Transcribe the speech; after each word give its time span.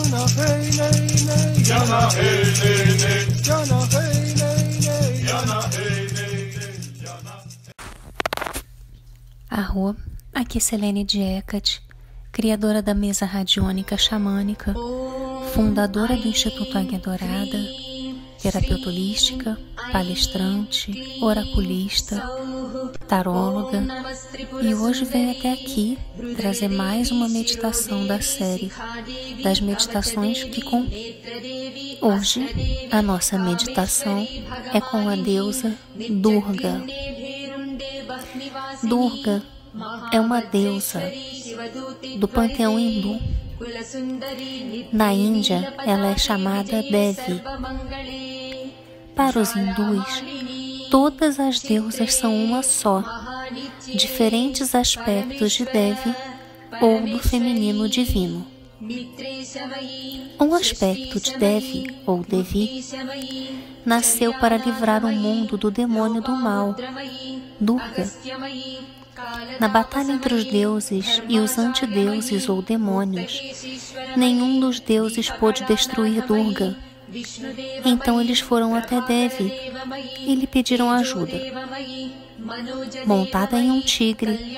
Jana 0.00 0.24
hey 0.24 0.70
nay 0.80 1.00
nay 1.28 1.52
Jana 1.62 2.08
hey 2.16 2.44
nay 2.60 2.88
nay 3.02 3.24
Jana 3.44 3.78
hey 3.92 4.34
nay 4.40 4.64
nay 4.80 5.12
Jana 5.28 5.58
hey 5.76 6.08
nay 6.16 6.36
nay 6.56 6.78
Arro, 9.50 9.94
aqui 10.32 10.56
é 10.56 10.60
Selene 10.60 11.04
Diecat, 11.04 11.82
criadora 12.32 12.80
da 12.80 12.94
mesa 12.94 13.26
radiônica 13.26 13.98
xamânica, 13.98 14.74
fundadora 15.52 16.16
do 16.16 16.28
Instituto 16.28 16.78
Águia 16.78 16.98
Dourada, 16.98 17.58
terapeuta 18.42 18.88
holística, 18.88 19.58
palestrante, 19.92 21.18
oraculista, 21.22 22.22
taróloga, 23.06 23.82
e 24.62 24.74
hoje 24.74 25.04
venho 25.04 25.32
até 25.32 25.52
aqui 25.52 25.98
trazer 26.36 26.68
mais 26.68 27.10
uma 27.10 27.28
meditação 27.28 28.06
da 28.06 28.20
série 28.20 28.72
das 29.42 29.60
meditações 29.60 30.44
que 30.44 30.62
com 30.62 30.86
hoje 32.00 32.88
a 32.90 33.02
nossa 33.02 33.38
meditação 33.38 34.26
é 34.72 34.80
com 34.80 35.08
a 35.08 35.16
deusa 35.16 35.74
Durga. 36.10 36.82
Durga 38.82 39.42
é 40.12 40.20
uma 40.20 40.40
deusa 40.40 41.02
do 42.18 42.26
panteão 42.26 42.78
hindu. 42.78 43.20
Na 44.92 45.12
Índia, 45.12 45.74
ela 45.84 46.08
é 46.08 46.16
chamada 46.16 46.82
Devi. 46.82 47.42
Para 49.14 49.38
os 49.38 49.54
hindus, 49.54 50.24
todas 50.90 51.38
as 51.38 51.60
deusas 51.60 52.14
são 52.14 52.34
uma 52.34 52.62
só, 52.62 53.04
diferentes 53.86 54.74
aspectos 54.74 55.52
de 55.52 55.66
Devi 55.66 56.14
ou 56.80 57.02
do 57.02 57.18
feminino 57.18 57.88
divino. 57.88 58.46
Um 60.40 60.54
aspecto 60.54 61.20
de 61.20 61.36
Devi 61.36 61.94
ou 62.06 62.24
Devi 62.26 62.82
nasceu 63.84 64.32
para 64.38 64.56
livrar 64.56 65.04
o 65.04 65.12
mundo 65.12 65.58
do 65.58 65.70
demônio 65.70 66.22
do 66.22 66.32
mal, 66.32 66.74
Durga. 67.60 68.10
Na 69.58 69.68
batalha 69.68 70.12
entre 70.12 70.34
os 70.34 70.44
deuses 70.44 71.22
e 71.28 71.38
os 71.38 71.58
antideuses 71.58 72.48
ou 72.48 72.62
demônios, 72.62 73.40
nenhum 74.16 74.60
dos 74.60 74.80
deuses 74.80 75.30
pôde 75.30 75.64
destruir 75.64 76.24
Durga 76.26 76.76
então 77.84 78.20
eles 78.20 78.40
foram 78.40 78.74
até 78.74 79.00
Devi 79.00 79.52
e 80.20 80.34
lhe 80.34 80.46
pediram 80.46 80.90
ajuda. 80.90 81.40
Montada 83.04 83.58
em 83.58 83.70
um 83.70 83.80
tigre 83.80 84.56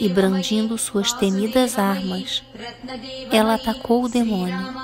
e 0.00 0.08
brandindo 0.08 0.76
suas 0.76 1.12
temidas 1.12 1.78
armas, 1.78 2.42
ela 3.30 3.54
atacou 3.54 4.04
o 4.04 4.08
demônio, 4.08 4.74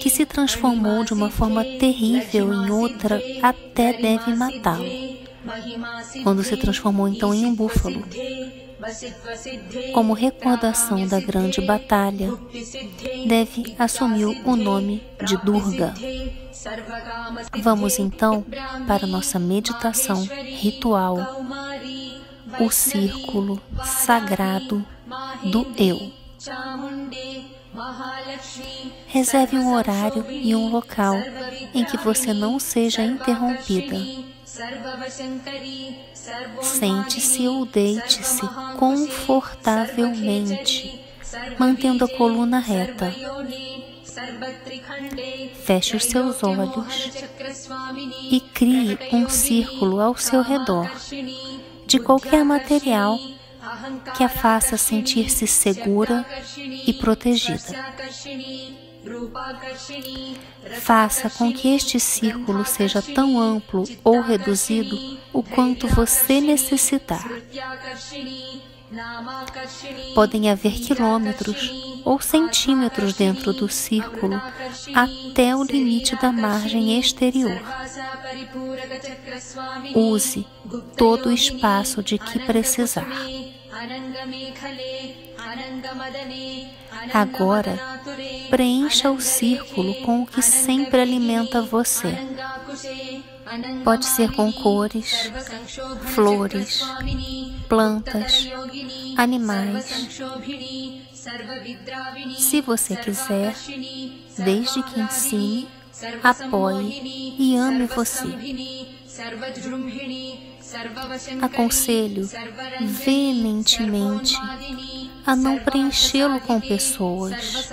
que 0.00 0.08
se 0.08 0.24
transformou 0.24 1.04
de 1.04 1.12
uma 1.12 1.30
forma 1.30 1.64
terrível 1.64 2.52
em 2.52 2.70
outra 2.70 3.20
até 3.42 3.92
Devi 3.92 4.34
matá-lo. 4.34 5.07
Quando 6.22 6.42
se 6.42 6.56
transformou 6.56 7.08
então 7.08 7.32
em 7.32 7.46
um 7.46 7.54
búfalo, 7.54 8.04
como 9.92 10.12
recordação 10.12 11.06
da 11.06 11.20
grande 11.20 11.60
batalha, 11.60 12.32
Devi 13.26 13.74
assumiu 13.78 14.30
o 14.44 14.56
nome 14.56 15.02
de 15.24 15.36
Durga. 15.38 15.94
Vamos 17.60 17.98
então 17.98 18.44
para 18.86 19.06
nossa 19.06 19.38
meditação 19.38 20.24
ritual, 20.24 21.44
o 22.60 22.70
círculo 22.70 23.60
sagrado 23.84 24.84
do 25.44 25.66
Eu. 25.76 26.12
Reserve 29.06 29.58
um 29.58 29.74
horário 29.74 30.24
e 30.30 30.54
um 30.54 30.68
local 30.68 31.14
em 31.74 31.84
que 31.84 31.96
você 31.96 32.32
não 32.32 32.58
seja 32.58 33.02
interrompida. 33.02 33.96
Sente-se 36.60 37.46
ou 37.46 37.64
deite-se 37.64 38.42
confortavelmente, 38.78 41.04
mantendo 41.58 42.04
a 42.04 42.08
coluna 42.08 42.58
reta. 42.58 43.14
Feche 45.64 45.96
os 45.96 46.04
seus 46.04 46.42
olhos 46.42 47.10
e 48.30 48.40
crie 48.40 48.98
um 49.12 49.28
círculo 49.28 50.00
ao 50.00 50.16
seu 50.16 50.42
redor, 50.42 50.90
de 51.86 51.98
qualquer 51.98 52.44
material 52.44 53.18
que 54.16 54.24
a 54.24 54.28
faça 54.28 54.76
sentir-se 54.76 55.46
segura 55.46 56.24
e 56.86 56.92
protegida. 56.92 57.88
Faça 60.80 61.30
com 61.30 61.52
que 61.52 61.74
este 61.74 61.98
círculo 61.98 62.64
seja 62.64 63.00
tão 63.00 63.38
amplo 63.40 63.84
ou 64.04 64.20
reduzido 64.20 65.18
o 65.32 65.42
quanto 65.42 65.86
você 65.88 66.40
necessitar. 66.40 67.26
Podem 70.14 70.50
haver 70.50 70.72
quilômetros 70.80 72.00
ou 72.04 72.20
centímetros 72.20 73.12
dentro 73.14 73.52
do 73.52 73.68
círculo 73.68 74.40
até 74.94 75.54
o 75.54 75.62
limite 75.62 76.16
da 76.16 76.32
margem 76.32 76.98
exterior. 76.98 77.60
Use 79.94 80.46
todo 80.96 81.28
o 81.28 81.32
espaço 81.32 82.02
de 82.02 82.18
que 82.18 82.38
precisar. 82.40 83.06
Agora, 87.12 87.78
preencha 88.50 89.10
o 89.10 89.20
círculo 89.20 89.94
com 90.02 90.22
o 90.22 90.26
que 90.26 90.42
sempre 90.42 91.00
alimenta 91.00 91.62
você. 91.62 92.16
Pode 93.84 94.04
ser 94.04 94.32
com 94.32 94.52
cores, 94.52 95.30
flores, 96.14 96.82
plantas, 97.68 98.48
animais. 99.16 100.20
Se 102.38 102.60
você 102.60 102.96
quiser, 102.96 103.54
desde 104.36 104.82
que 104.82 105.00
ensine, 105.00 105.68
apoie 106.22 107.00
e 107.38 107.56
ame 107.56 107.86
você. 107.86 108.28
Aconselho 111.42 112.28
veementemente 112.80 114.36
a 115.26 115.34
não 115.34 115.58
preenchê-lo 115.58 116.40
com 116.40 116.60
pessoas, 116.60 117.70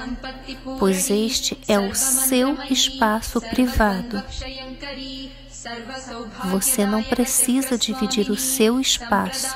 pois 0.80 1.10
este 1.10 1.58
é 1.68 1.80
o 1.80 1.94
seu 1.94 2.58
espaço 2.70 3.40
privado. 3.42 4.24
Você 6.46 6.86
não 6.86 7.04
precisa 7.04 7.78
dividir 7.78 8.30
o 8.30 8.38
seu 8.38 8.80
espaço. 8.80 9.56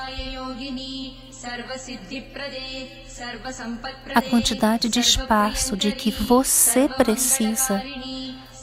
A 4.15 4.21
quantidade 4.21 4.89
de 4.89 4.99
espaço 4.99 5.75
de 5.75 5.91
que 5.91 6.11
você 6.11 6.87
precisa 6.87 7.83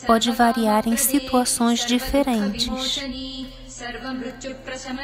pode 0.07 0.31
variar 0.31 0.87
em 0.87 0.97
situações 0.97 1.85
diferentes. 1.85 3.01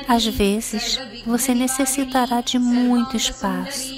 Às 0.09 0.27
vezes, 0.27 0.99
você 1.27 1.55
necessitará 1.55 2.41
de 2.41 2.59
muito 2.59 3.17
espaço 3.17 3.93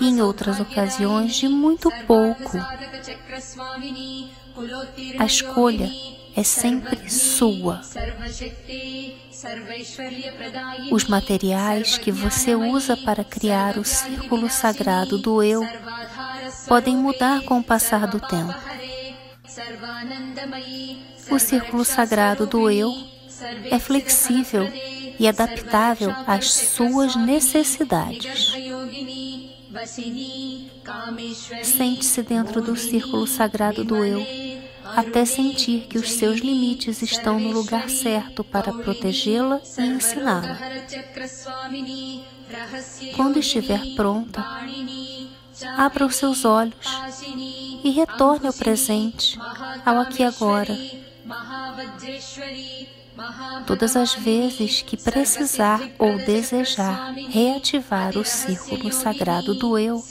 e, 0.00 0.08
em 0.08 0.20
outras 0.22 0.60
ocasiões, 0.60 1.34
de 1.34 1.48
muito 1.48 1.90
pouco. 2.06 2.58
A 5.18 5.24
escolha 5.24 5.90
é 6.34 6.42
sempre 6.42 7.10
sua. 7.10 7.80
Os 10.90 11.04
materiais 11.04 11.98
que 11.98 12.10
você 12.10 12.54
usa 12.54 12.96
para 12.96 13.22
criar 13.22 13.78
o 13.78 13.84
círculo 13.84 14.48
sagrado 14.48 15.18
do 15.18 15.42
eu 15.42 15.62
podem 16.66 16.96
mudar 16.96 17.42
com 17.42 17.58
o 17.58 17.64
passar 17.64 18.06
do 18.06 18.20
tempo. 18.20 18.77
O 21.30 21.38
círculo 21.38 21.84
sagrado 21.84 22.46
do 22.46 22.70
eu 22.70 22.92
é 23.70 23.78
flexível 23.78 24.70
e 25.18 25.26
adaptável 25.26 26.14
às 26.26 26.52
suas 26.52 27.16
necessidades. 27.16 28.52
Sente-se 31.62 32.22
dentro 32.22 32.60
do 32.60 32.76
círculo 32.76 33.26
sagrado 33.26 33.84
do 33.84 34.04
eu, 34.04 34.24
até 34.84 35.24
sentir 35.24 35.86
que 35.86 35.98
os 35.98 36.12
seus 36.12 36.40
limites 36.40 37.02
estão 37.02 37.38
no 37.38 37.50
lugar 37.50 37.90
certo 37.90 38.42
para 38.42 38.72
protegê-la 38.72 39.60
e 39.78 39.82
ensiná-la. 39.82 40.58
Quando 43.14 43.38
estiver 43.38 43.94
pronta, 43.94 44.44
abra 45.76 46.06
os 46.06 46.16
seus 46.16 46.44
olhos 46.44 46.86
e 47.84 47.90
retorne 47.90 48.46
ao 48.46 48.52
presente, 48.52 49.38
ao 49.84 50.00
aqui 50.00 50.22
e 50.22 50.26
agora 50.26 50.76
todas 53.66 53.96
as 53.96 54.14
vezes 54.14 54.82
que 54.82 54.96
precisar 54.96 55.80
ou 55.98 56.16
desejar 56.18 57.12
reativar 57.28 58.16
o 58.16 58.24
círculo 58.24 58.92
sagrado 58.92 59.54
do 59.54 59.76
eu, 59.76 60.02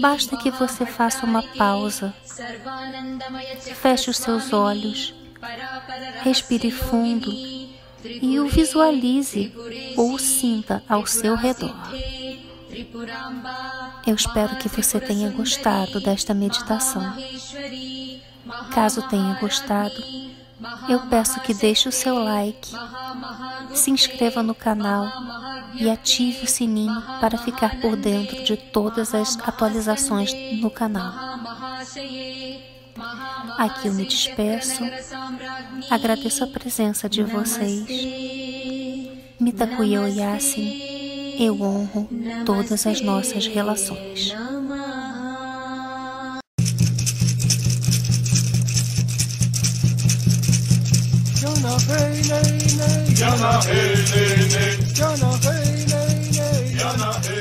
Basta 0.00 0.36
que 0.36 0.50
você 0.50 0.86
faça 0.86 1.26
uma 1.26 1.42
pausa, 1.42 2.14
feche 3.74 4.10
os 4.10 4.16
seus 4.16 4.52
olhos, 4.52 5.12
respire 6.22 6.70
fundo 6.70 7.32
e 8.04 8.38
o 8.38 8.46
visualize 8.46 9.52
ou 9.96 10.18
sinta 10.18 10.82
ao 10.88 11.04
seu 11.04 11.34
redor. 11.34 11.74
Eu 14.06 14.14
espero 14.14 14.56
que 14.56 14.68
você 14.68 15.00
tenha 15.00 15.30
gostado 15.30 16.00
desta 16.00 16.34
meditação. 16.34 17.14
Caso 18.72 19.06
tenha 19.08 19.34
gostado, 19.34 20.02
eu 20.88 21.00
peço 21.08 21.40
que 21.40 21.54
deixe 21.54 21.88
o 21.88 21.92
seu 21.92 22.18
like, 22.18 22.70
se 23.74 23.90
inscreva 23.90 24.42
no 24.42 24.54
canal 24.54 25.06
e 25.74 25.88
ative 25.90 26.44
o 26.44 26.48
sininho 26.48 27.02
para 27.20 27.38
ficar 27.38 27.80
por 27.80 27.96
dentro 27.96 28.42
de 28.42 28.56
todas 28.56 29.14
as 29.14 29.38
atualizações 29.40 30.32
no 30.60 30.70
canal. 30.70 31.12
Aqui 33.58 33.88
eu 33.88 33.94
me 33.94 34.04
despeço, 34.04 34.82
agradeço 35.90 36.42
a 36.44 36.46
presença 36.46 37.08
de 37.08 37.22
vocês. 37.22 37.86
Mitakuyo 39.40 40.08
Yasin, 40.08 40.87
eu 41.38 41.60
honro 41.60 42.08
todas 42.44 42.86
as 42.86 43.00
nossas 43.00 43.46
relações. 43.46 44.34
Jana 53.14 53.60
hey 53.68 53.92
hey 54.14 54.94
Jana 54.94 55.27